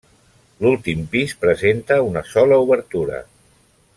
[0.65, 3.21] L'últim pis presenta una sola obertura.